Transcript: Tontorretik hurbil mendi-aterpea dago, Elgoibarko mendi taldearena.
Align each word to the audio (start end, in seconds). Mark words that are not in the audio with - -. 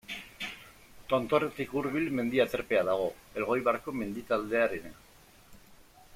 Tontorretik 1.11 1.75
hurbil 1.81 2.09
mendi-aterpea 2.21 2.81
dago, 2.89 3.05
Elgoibarko 3.43 3.95
mendi 4.01 4.25
taldearena. 4.33 4.95